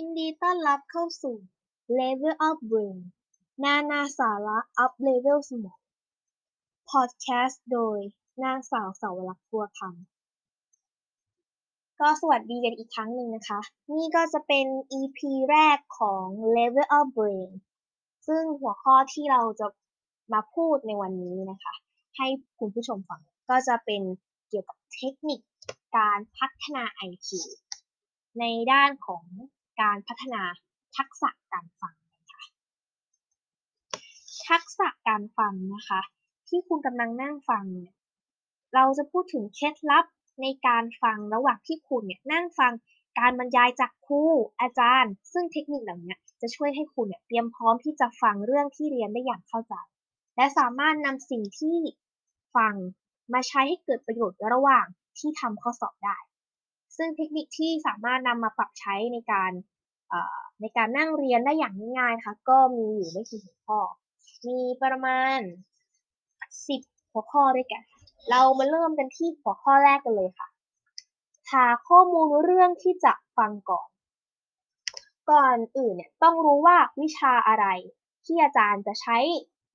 [0.00, 1.36] ยินดีต้อนรับเข้าสู่
[1.98, 2.98] Level Up Brain
[3.64, 5.80] นานาสาระ Up Level สมอง
[6.90, 7.98] Podcast โดย
[8.44, 13.60] นางสาวสาวรักษ์บัวคำก็สวัสดีกันอีกครั้งหนึ่งนะคะ
[13.96, 14.66] นี่ก็จะเป็น
[14.98, 15.18] EP
[15.50, 17.50] แรกของ Level Up Brain
[18.26, 19.66] ซึ่งหัวข้อที่เราจะ
[20.32, 21.74] มาพูดในวันนี้นะคะ
[22.16, 22.26] ให้
[22.58, 23.20] คุณผู้ชมฟัง
[23.50, 24.02] ก็จะเป็น
[24.48, 25.40] เกี่ยวกับเทคนิค
[25.96, 27.28] การพัฒนา IQ
[28.38, 29.24] ในด้านของ
[29.80, 30.42] การพัฒนา
[30.96, 32.44] ทักษะการฟังนะคะ
[34.48, 36.00] ทักษะการฟังนะคะ
[36.48, 37.94] ที่คุณกำลังนั่งฟังเนี่ย
[38.74, 40.04] เราจะพูดถึงเคล็ดลับ
[40.42, 42.72] ในการฟังระหว่างที่คุณเนี่ยนั่งฟัง
[43.18, 44.22] การบรรยายจากครู
[44.60, 49.74] อาจารย์ ซึ่งเทคนิคเหล่านี้จะช่วยให้คุณเนี่ยเตรียมพร้อมที่จะฟังเรื่องที่เรียนได้อย่างเข้าใจ
[50.36, 51.78] และสามารถนำสิ่งที่
[52.56, 52.74] ฟัง
[53.32, 54.86] มาใช้ให้เกิดประโยชน์ระหว่าง
[55.18, 56.16] ที่ทำข้อสอบได้
[56.98, 59.50] ซึ่งเทคนิคที่สามารถนำมาปรับใช้ในการ
[60.60, 63.80] ในการนั่งเรียนได้อย่างง่ายๆค่ะ ก็มีอยู่ไม่กี่หัวข้อ
[64.48, 65.38] มีประมาณ
[66.26, 67.82] 10 หัวข้อด้วยกัน
[68.30, 70.48] เรามาเริ่มกันที่หัวข้อแรกกันเลยค่ะ
[71.52, 73.88] หาข้อมูลเรื่องที่จะฟังก่อน
[75.30, 77.66] ก่อนอื่นเนี่ยต้องรู้ว่าวิชาอะไร
[78.26, 79.18] ที่อาจารย์จะใช้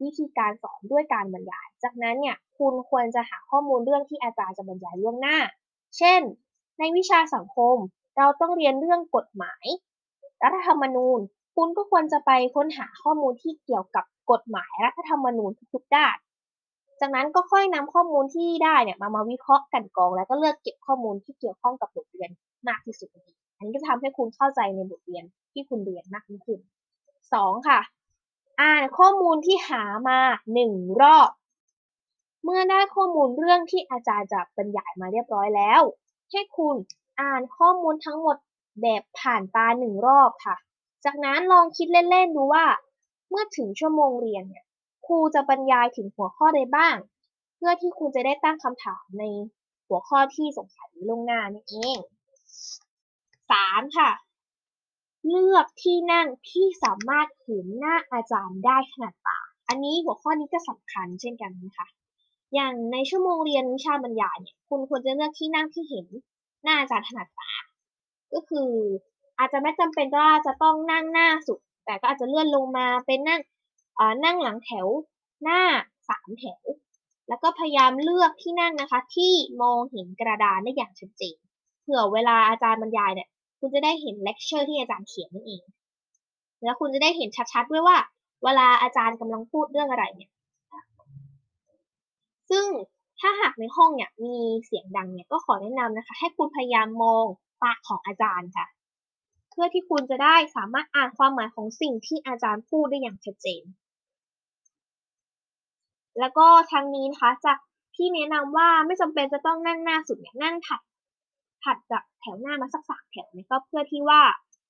[0.03, 5.38] วิธีการสอนด้วยการบรรยาย จากนั้นเนี่ยคุณควรจะหาข้อมูลเรื่องที่อาจารย์จะบรรยายล่วงหน้า
[5.97, 6.21] เช่น
[6.79, 7.77] ในวิชาสังคม
[8.17, 9.66] เราต้องเรียนเรื่องกฎหมาย
[10.43, 11.19] รัฐธรรมนูญ
[11.55, 16.17] คุณก็ควรจะไปค้นหาข้อมูลที่เกี่ยวกับกฎหมายรัฐธรรมนูญทุกๆด้าน
[16.99, 22.29] จากนั้นก็ค่อยนำข้อมูลที่ได้เนี่ยมามาวิเคราะห์กันกอง แล้วก็เลือกเก็บข้อมูลที่เกี่ยวข้องกับบทเรียน
[22.67, 23.09] มากที่สุด
[23.57, 26.59] อันนี้จะทำให้คุณเข้าใจในบทเรียนที่คุณเรียนมากยิ่งขึ้น
[27.33, 27.79] สองค่ะ
[28.61, 30.19] อ่านข้อมูลที่หามา
[30.53, 31.29] หนึ่งรอบ
[32.44, 35.81] เมื่อได้ข้อมูลเรื่องที่อาจารย์จะบรรยายมาเรียบร้อยแล้ว
[36.31, 36.75] ให้คุณ
[37.21, 38.38] อ่านข้อมูลทั้งหมด
[38.81, 40.56] แบบผ่านตาหนึ่งรอบค่ะ
[41.06, 42.66] จากนั้นลองคิดเล่น ๆ ดูว่า
[43.29, 44.66] เมื่อถึงชั่วโมงเรียนเนี่ย
[45.06, 46.95] ครูจะบรรยายถึงหัวข้อใดบ้าง
[47.56, 49.23] เพื่อที่คุณจะได้ตั้งคำถามใน
[49.88, 52.00] หัวข้อที่สงสัยลงหน้านี่เอง
[53.51, 54.12] สามค่ะ
[55.29, 61.88] เลือกที่นั่งที่สามารถเห็นหน้าอาจารย์ได้ขนาดตา อันนี้หัวข้อนี้ก็สำคัญเช่นกันนะคะ
[62.53, 66.06] อย่างในชั่วโมงเรียนวิชาบรรยายเนี่ยคุณควรจะเลือกที่นั่งที่เห็น
[66.64, 67.52] หน้าอาจารย์ถนัดตา
[68.34, 68.69] ก็คือ
[69.40, 73.42] อาจจะไม่จำเป็นว่าจะต้องนั่งหน้าสุด แต่ก็อาจจะเลื่อนลงมาเป็นนั่ง
[74.25, 74.88] นั่งหลังแถว
[75.44, 75.62] หน้า
[76.09, 76.62] สามแถว
[77.28, 81.38] แล้วก็พยายามเลือกที่นั่งนะคะ ที่มองเห็นกระดานได้อย่างชัดเจน
[81.81, 85.63] เผื่อเวลาอาจารย์บรรยายเนี่ยคุณจะได้เห็นเลคเชอร์ที่อาจารย์เขียนนั่นเอง
[86.63, 87.97] แล้วคุณจะได้เห็นชัดๆด้วยว่า
[88.44, 90.31] เวลาอาจารย์กำลังพูดเรื่องอะไรเนี่ย
[92.53, 92.68] ซึ่ง
[93.19, 97.25] ถ้าหากในห้องเนี่ยมีเสียงดังเนี่ยก็ขอแนะนำนะคะ ให้คุณพยายามมอง
[97.64, 98.66] ปากของอาจารย์ค่ะ
[99.52, 103.63] เพื่อที่คุณจะได้สามารถอ่านความหมายของสิ่งที่อาจารย์พูดได้อย่างชัดเจน
[106.19, 107.58] แล้วก็ทางนี้นะคะจาก
[107.96, 110.81] ที่แนะนำว่าไม่จำเป็นจะต้องนั่งหน้าสุดเนี่ยนั่งถัด
[111.63, 114.22] ถัดจากแถวหน้ามาสักสามแถวเนี่ยก็เพื่อที่ว่า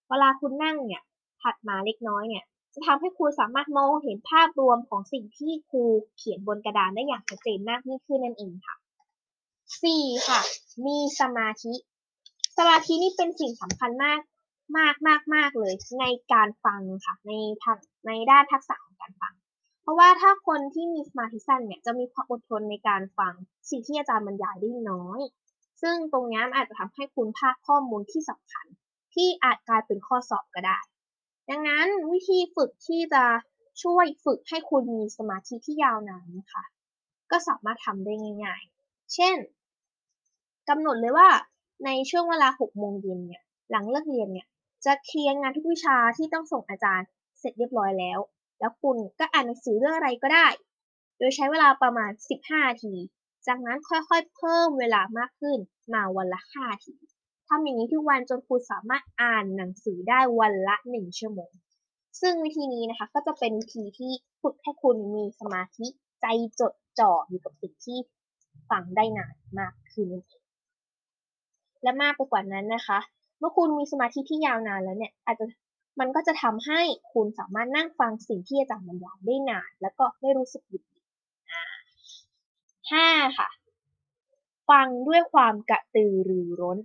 [0.08, 1.02] เวลาคุณนั่งเนี่ย
[1.42, 2.44] ถัดมาเล็กน้อยเนี่ย
[2.74, 5.84] จะทำให้ครูสามารถมองเห็นภาพรวมของสิ่งที่ครู
[6.18, 8.76] เขียนบนกระดานได้อย่างชัดเจนมากยิ่งขึ้นนั่นเองค่ะ
[9.52, 10.28] 4.
[10.28, 10.42] ค่ะ
[10.86, 11.74] มีสมาธิ
[12.58, 14.20] สมาธินี่เป็นสิ่งสำคัญมาก
[14.78, 17.32] มากมากมากเลยในการฟังค่ะใน
[17.64, 19.34] ทางในด้านทักษะของการฟัง
[19.82, 23.34] เพราะว่าถ้าคนที่มีสมาธิสั้นเนี่ยจะมีความอดทนในการฟัง
[23.70, 25.22] สิ่งที่อาจารย์บรรยายได้น้อย
[25.82, 28.66] ซึ่งตรงนี้อาจจะทำให้คุณพลาดข้อมูลที่สำคัญ
[29.14, 30.80] ที่อาจกลายเป็นข้อสอบก็ได้
[31.50, 33.24] ดังนั้นวิธีฝึกที่จะ
[33.84, 36.64] ช่วยฝึกให้คุณมีสมาธิที่ยาวนานนะคะ
[37.31, 39.36] ก็สามารถทำได้ง่าย ๆ เช่น
[40.70, 41.30] กำหนดเลยว่า
[41.86, 44.48] ในช่วงเวลา6โมงเย็นเนี่ยหลังเลิกเรียนเนี่ย
[44.86, 47.08] จะเคลียร์งานทุกวิชาที่ต้องส่งอาจารย์
[47.40, 48.20] เสร็จเรียบร้อยแล้ว
[48.60, 50.48] แล้วคุณก็อ่านหนังสือเรื่องอะไรก็ได้
[51.18, 52.12] โดยใช้เวลาประมาณ
[52.42, 52.95] 15นาที
[53.48, 55.57] จากนั้นค่อยๆ เพิ่มเวลามากขึ้น
[55.94, 56.95] มาวันละ5นาที
[57.56, 61.52] ทำอย่างนี้ทุกวันจนคุณสามารถอ่านหนังสือได้วันละ 1 ชั่วโมง
[62.22, 64.12] ซึ่งวิธีนี้นะคะก็จะเป็นวิธีที่
[64.42, 65.88] ฝึกให้คุณมีสมาธิ
[66.22, 66.26] ใจ
[66.60, 67.98] จดจ่ออยู่กับสิ่งที่
[68.70, 70.44] ฟังได้นานมากขึ้นนั่นเอง
[71.84, 73.00] และมากไปกว่านั้นนะคะ
[73.40, 75.46] เมื่อคุณมีสมาธิที่ยาวนานแล้วเนี่ย อาจจะ
[76.00, 76.82] มันก็จะทำให้
[77.14, 80.84] คุณสามารถนั่งฟังสิ่งที่อาจารย์บรรยายได้นาน แล้วก็ไม่รู้สึกหยุด
[82.92, 83.08] ห้า
[83.38, 83.50] ค่ะ
[84.70, 86.78] ฟังด้วยความกระตือรือร้น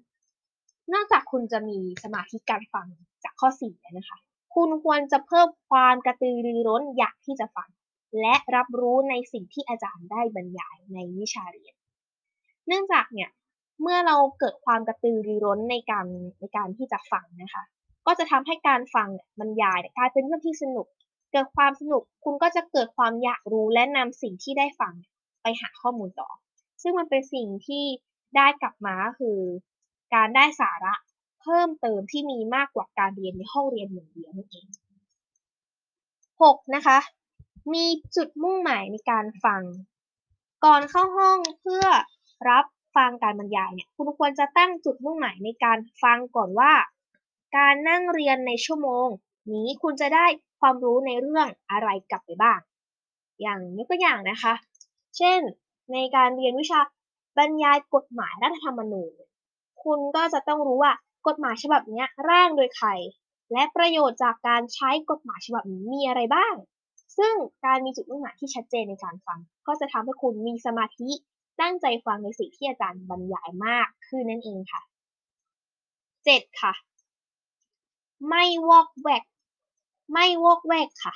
[0.94, 2.88] นอกจากคุณจะมีสมาธิการฟัง
[3.24, 4.18] จากข้อสี่แล้วนะคะ
[4.54, 7.68] คุณควรจะเพิ่มความกระตือรือร้นอยากที่จะฟัง
[8.20, 11.74] และรับรู้ในสิ่งที่อาจารย์ได้บรรยายในวิชาเรียน
[12.66, 13.30] เนื่องจากเนี่ย
[13.82, 16.06] เมื่อเราเกิดความกระตือรือร้นในการ
[16.40, 17.62] ในการที่จะฟังนะคะ
[18.06, 19.08] ก็จะทำให้การฟัง
[19.40, 20.86] บรรยายกลายเป็นเรื่องที่สนุก
[21.32, 24.94] เกิดความสนุกคุณก็จะเกิดความอยากรู้และนำสิ่งที่ได้ฟัง
[25.42, 26.30] ไปหาข้อมูลต่อ
[26.82, 27.84] ซึ่งมันเป็นสิ่งที่
[28.36, 29.38] ได้กลับมาคือ
[30.14, 30.94] การได้สาระ
[31.42, 34.66] เพิ่มเติมที่มีมากกว่าการเรียนในห้องเรียนอย่างเดียวนั่นเอง
[35.90, 36.74] 6.
[36.74, 36.98] นะคะ
[37.72, 39.62] มีจุดมุ่งหมายในการฟัง
[40.64, 41.84] ก่อนเข้าห้องเพื่อ
[42.50, 42.64] รับ
[42.96, 46.72] ฟังการบรรยายเนี่ยคุณควรจะตั้งจุดมุ่งหมายในการฟังก่อนว่า
[47.56, 49.08] การนั่งเรียนในชั่วโมง
[49.52, 50.26] นี้คุณจะได้
[50.60, 52.58] ความรู้ในเรื่องอะไรกลับไปบ้าง
[53.40, 54.54] อย่างยกตัวอย่างนะคะ
[55.16, 55.40] เช่น
[55.92, 56.80] ในการเรียนวิชา
[57.38, 59.12] บรรยายกฎหมายรัฐธรรมนูญ
[59.84, 60.92] คุณก็จะต้องรู้ว่า
[61.26, 62.88] กฎหมายฉบับนี้ร่างโดยใคร
[63.52, 66.54] และประโยชน์จากการใช้กฎหมายฉบับนี้มีอะไรบ้าง
[67.18, 67.34] ซึ่ง
[67.64, 71.10] การมีจุดมุ่งหมายที่ชัดเจนในการฟัง ก็จะทำให้คุณมีสมาธิ
[71.60, 74.80] ตั้งใจฟังในสิ่งที่อาจารย์บรรยายมากขึ้นนั่นเองค่ะ
[75.96, 76.60] 7.
[76.62, 76.72] ค่ะ
[78.28, 79.24] ไม่วอกแวก
[80.12, 81.14] ไม่วอกแวกค่ะ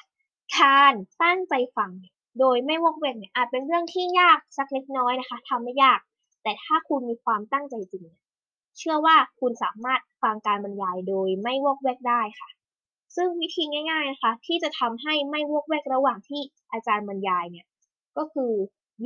[0.59, 1.91] การตั้งใจฟัง
[2.39, 6.01] โดยไม่วอกแวกเนี่ยอาจเป็นเรื่องที่ยากสักเล็กน้อยนะคะทำไม่ยาก
[6.43, 8.05] แต่ถ้าคุณมีความตั้งใจจริง
[8.79, 12.49] เชื่อว่าคุณสามารถฟังการบรรยายโดยไม่วอกแวกได้ค่ะ
[13.17, 16.41] ซึ่งวิธีง่ายๆนะคะที่จะทำให้ไม่วอกแวกระหว่างที่
[16.73, 17.67] อาจารย์บรรยายเนี่ย
[18.17, 18.53] ก็คือ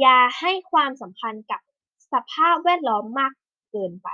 [0.01, 1.61] อย่าให้ความสัมพันธ์กับ
[2.13, 3.33] สภาพแวดล้อมมาก
[3.71, 4.09] เกินไป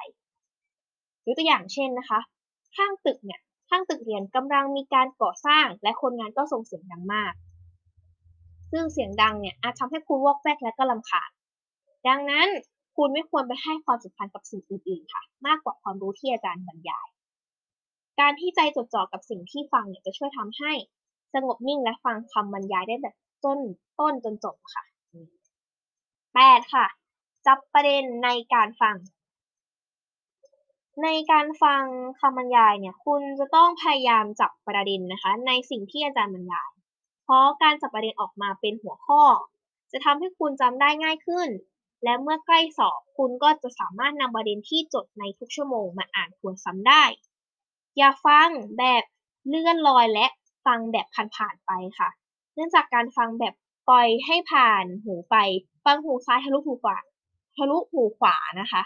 [1.26, 2.20] ยกตัวอย่างเช่นนะคะ
[2.76, 3.40] ข้างตึกเนี่ย
[3.70, 7.32] ข้างตึกเรียนกำลังมีการก่อสร้าง และคนงานก็ส่งเสียงดังมาก
[8.72, 11.30] ซึ่งเสียงดังเนี่ยอาจทำให้คุณวอกแวกและก็ลำคาญ
[12.08, 12.48] ดังนั้น
[12.96, 17.08] คุณไม่ควรไปให้ความสำคัญกับสิ่งอื่นๆค่ะ มากกว่าความรู้ที่อาจารย์บรรยาย
[18.20, 20.72] การที่ใจจดจ่อกับสิ่งที่ฟังเนี่ยจะช่วยทำให้
[21.34, 23.58] สงบนิ่งและฟังคำบรรยายได้แบบต้น
[24.00, 24.84] ต้นจนจบค่ะ
[26.34, 26.74] 8.
[26.74, 26.86] ค่ะ
[27.46, 28.96] จับประเด็นในการฟัง
[31.02, 31.82] ในการฟัง
[32.20, 36.70] คำบรรยายเนี่ย คุณจะต้องพยายามจับประเด็นนะคะ ในสิ่งที่อาจารย์บรรยาย
[37.24, 39.22] เพราะการจับประเด็นออกมาเป็นหัวข้อ
[39.92, 41.48] จะทำให้คุณจำได้ง่ายขึ้น
[42.04, 47.04] และเมื่อใกล้สอบคุณก็จะสามารถนำประเด็นที่จดในทุกชั่วโมงมาอ่านทวนซ้ำได้
[47.96, 49.04] อย่าฟังแบบ
[49.48, 50.26] เลื่อนลอยและ
[50.66, 51.06] ฟังแบบ
[51.36, 52.08] ผ่านๆไปค่ะ
[52.54, 53.54] เนื่องจากการฟังแบบ
[53.88, 55.36] ปล่อยให้ผ่านหูไป
[55.84, 56.98] ฟังหูซ้ายทะลุหูขวา
[57.56, 58.82] ทะลุหูขวานะคะ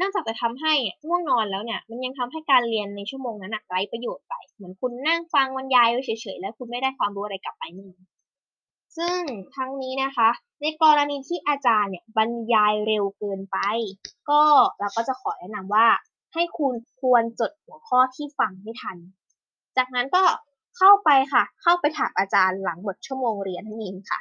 [0.00, 0.72] นอกจากจะทำให้
[1.06, 7.90] ง่วงนอนแล้วเนี่ย มันยังทำให้การเรียนในชั่วโมงนั้นไร้ประโยชน์ไป เหมือนคุณนั่งฟังบรรยายไว้เฉยๆ แล้วคุณไม่ได้ความรู้อะไรกลับไปนี่
[8.96, 9.20] ซึ่ง
[9.56, 10.28] ทั้งนี้นะคะ
[10.60, 13.58] ในกรณีที่อาจารย์เนี่ยบรรยายเร็วเกินไป
[14.30, 14.42] ก็
[14.78, 15.86] เราก็จะขอแนะนำว่า
[16.34, 18.96] ให้คุณควรจดหัวข้อที่ฟังไม่ทัน
[19.76, 20.22] จากนั้นก็
[20.76, 24.20] เข้าไปค่ะ เข้าไปถามอาจารย์หลังหมดชั่วโมงเรียนนั่นเองค่ะ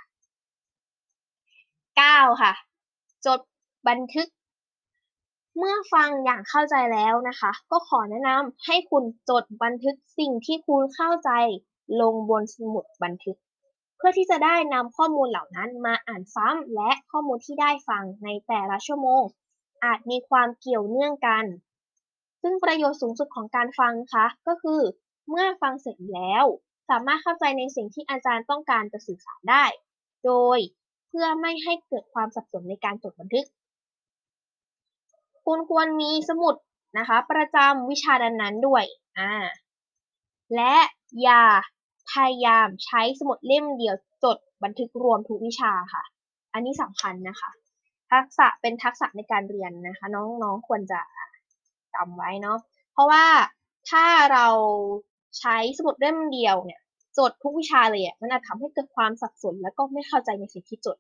[2.00, 2.54] 9 ค่ะ
[3.26, 3.40] จด
[3.88, 4.28] บันทึก
[5.58, 11.32] เมื่อฟังอย่างเข้าใจแล้วนะคะ ก็ขอแนะนำให้คุณจดบันทึกสิ่งที่คุณเข้าใจ
[12.02, 13.38] ลงบนสมุดบันทึก
[14.00, 19.24] เพื่อที่จะได้นำข้อมูลเหล่านั้นมาอ่านซ้ำและข้อมูลที่ได้ฟังในแต่ละชั่วโมง
[19.86, 21.46] อาจมีความเกี่ยวเนื่องกัน
[22.42, 24.82] ซึ่งประโยชน์สูงสุดของการฟังคะก็คือ
[25.30, 26.46] เมื่อฟังเสร็จแล้ว
[26.90, 29.66] สามารถเข้าใจในสิ่งที่อาจารย์ต้องการจะสื่อสารได้
[30.26, 30.60] โดย
[31.08, 33.46] เพื่อไม่ให้เกิดความสับสนในการจดบันทึก
[35.46, 36.56] คุณควรมีสมุด
[36.98, 38.84] นะคะ ประจำวิชานั้นด้วย
[39.20, 39.32] อ่า
[40.56, 40.76] และ
[41.22, 41.44] อย่า
[42.12, 46.04] พยายามใช้สมุดเล่มเดียวจดบันทึกรวมทุกวิชาค่ะ
[46.54, 47.50] อันนี้สำคัญนะคะ
[48.12, 51.00] ทักษะเป็นทักษะในการเรียนนะคะ น้องๆควรจะ
[51.96, 52.58] จำไว้เนาะ
[52.94, 53.26] เพราะว่า
[53.90, 54.48] ถ้าเรา
[55.40, 56.80] ใช้สมุดเล่มเดียวเนี่ย
[57.18, 60.98] จดทุกวิชาเลยอะมันอาจทำให้เกิดความสับสน แล้วก็ไม่เข้าใจในสิ่งที่จด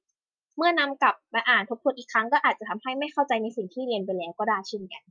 [0.57, 5.03] เมื่อนำกลับมาอ่านทบทวนอีกครั้งก็อาจจะทำให้ไม่เข้าใจในสิ่งที่เรียนไปแล้วก็ได้เช่นกัน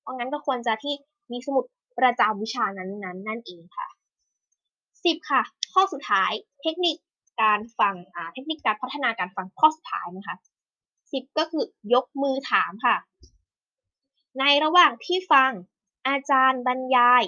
[0.00, 0.94] เพราะงั้นก็ควรจะที่
[1.32, 1.64] มีสมุด
[1.98, 3.86] ประจำวิชานั้นๆนนนั่นเองค่ะ
[5.04, 5.42] 10 ค่ะ
[5.72, 6.32] ข้อสุดท้าย
[6.62, 6.96] เทคนิค
[7.42, 10.36] การฟังอ่าเทคนิคการพัฒนาการฟังข้อสุดท้ายนะคะ
[10.86, 12.96] 10 ก็คือยกมือถามค่ะ
[14.38, 15.50] ในระหว่างที่ฟัง
[16.08, 17.22] อาจารย์บรรยาย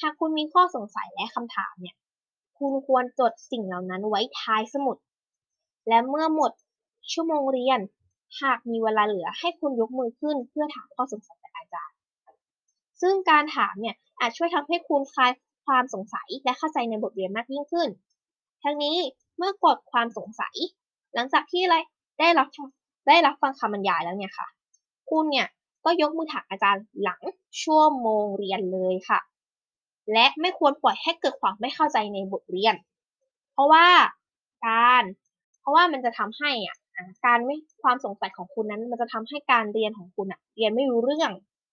[0.00, 1.96] หากคุณมีข้อสงสัยและคำถามเนี่ย
[2.58, 4.96] คุณควรจดสิ่งเหล่านั้นไว้ท้ายสมุด
[5.88, 6.52] และเมื่อหมด
[7.12, 7.80] ชั่วโมงเรียน
[8.42, 11.96] หากมีเวลาเหลือให้คุณยกมือขึ้นเพื่อถามข้อสงสัยจากอาจารย์
[13.00, 15.30] ซึ่งการถามเนี่ยอาจช่วยทำให้คุณคลาย
[15.66, 17.88] ความสงสัยและเข้าใจในบทเรียนมากยิ่งขึ้น
[18.62, 18.96] ทั้งนี้
[19.36, 20.56] เมื่อกดความสงสัย
[21.14, 21.62] หลังจากที่
[22.20, 22.48] ได้รับ
[23.08, 24.46] ได้รับฟังคำบรรยายแล้วเนี่ยค่ะ
[25.10, 25.48] คุณเนี่ย
[25.84, 27.20] ก็ยกมือถามอาจารย์หลัง
[27.62, 29.20] ชั่วโมงเรียนเลยค่ะ
[30.12, 32.74] และไม่ควรปล่อยให้เกิดความไม่เข้าใจในบทเรียน
[33.52, 33.86] เพราะว่า
[34.66, 35.02] การ
[35.60, 36.76] เพราะว่ามันจะทำให้อะ
[37.26, 41.30] การไม่ความสงสัยของคุณนั้น มันจะทำให้การเรียนของคุณอะเรียนไม่รู้เรื่อง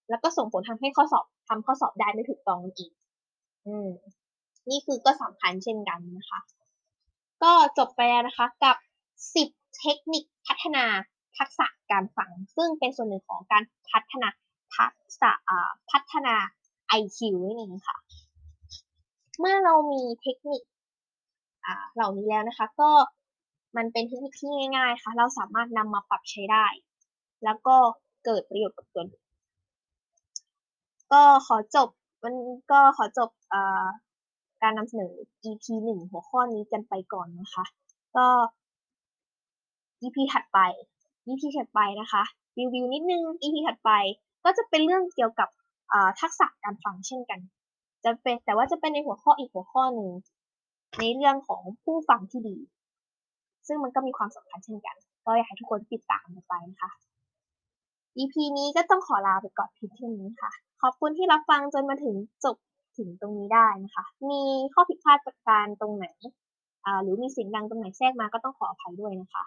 [0.09, 2.91] แล้วก็ส่งผลทำให้ข้อสอบทำข้อสอบได้ไม่ถูกต้องอีก
[3.67, 3.89] อืม
[4.69, 6.39] นี่คือก็สำคัญเช่นกันนะคะ
[7.43, 8.75] ก็จบไปแล้วนะคะกับ
[9.27, 10.85] 10 เทคนิคพัฒนา
[11.37, 14.27] ทักษะการฟัง ซึ่งเป็นส่วนหนึ่งของการพัฒนา
[14.75, 15.31] ทักษะ
[15.91, 16.35] พัฒนา
[16.99, 17.97] IQ นั่นเองค่ะ
[19.39, 20.63] เมื่อเรามีเทคนิค
[21.95, 22.91] เหล่านี้แล้วนะคะ ก็
[23.77, 26.65] มันเป็นเทคนิคที่ง่าย ๆ ค่ะ เราสามารถนำมาปรับใช้ได้
[27.43, 27.75] แล้วก็
[28.25, 29.05] เกิดประโยชน์กับตัว
[31.13, 31.89] ก็ขอจบ
[32.23, 32.33] มัน
[32.71, 33.29] ก็ขอจบ
[34.61, 35.13] การนำเสนอ
[35.49, 37.63] EP หนึ่งหัวข้อนี้กันไปก่อนนะคะ
[38.15, 38.25] ก็
[40.01, 40.59] EP ถัดไป
[41.27, 42.23] EP ถัดไปนะคะ
[42.59, 43.91] รีวิวนิดนึง EP ถัดไป
[44.43, 45.49] ก็จะเป็นเรื่องเกี่ยวกับ
[46.21, 47.39] ทักษะการฟังเช่นกัน
[48.03, 50.09] จะเป็นแต่ว่าจะเป็นในหัวข้ออีกหัวข้อหนึ่ง
[50.99, 52.57] ในเรื่องของผู้ฟังที่ดี
[53.67, 56.91] ซึ่งมันก็มีความสำคัญเช่นกัน ก็อยากให้ทุกคนติดตามไปนะคะ
[58.17, 60.51] EP นี้ก็ต้องขอลาไปก่อนเพียงเท่านี้ค่ะ
[60.81, 62.15] ขอบคุณที่รับฟังจนมาถึง
[62.45, 62.55] จบ
[62.97, 64.41] ถึงตรงนี้ได้นะคะ มี
[64.73, 66.07] ข้อผิดพลาดประการตรงไหน
[67.03, 69.45] หรือมีเสียงดังตรงไหนแทรกมาก็ต้องขออภัยด้วยนะคะ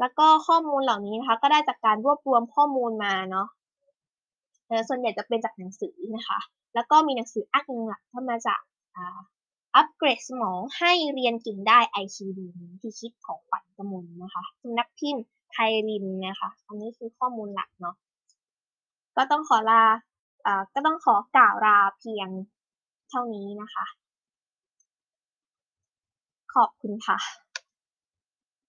[0.00, 3.48] แล้วก็ข้อมูลเหล่านี้นะคะ ก็ได้จากการรวบรวมข้อมูลมาเนาะ
[4.88, 6.38] ส่วนใหญ่จะเป็นจากหนังสือนะคะ
[6.74, 8.60] แล้วก็มีหนังสืออ้างอิงหลักเข้ามาจาก
[9.76, 12.40] อัปเกรดสมองให้เรียนเก่งได้ IQD
[12.80, 15.56] ที่คิดของขวัญกมลนะคะสำนักพิมพ์ ไท
[15.88, 17.96] รินนะคะอันนี้คือข้อมูลหลักเนาะ
[19.16, 19.82] ก็ต้องขอลา
[20.46, 22.28] อ่าก็ต้องขอกล่าวลาเพียง
[23.08, 23.84] เท่านี้นะคะ
[26.54, 27.18] ขอบคุณค่ะ